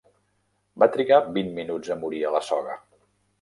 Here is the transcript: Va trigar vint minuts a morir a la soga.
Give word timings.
Va 0.83 0.87
trigar 0.95 1.19
vint 1.35 1.51
minuts 1.59 1.93
a 1.97 1.99
morir 2.05 2.23
a 2.31 2.33
la 2.39 2.43
soga. 2.49 2.81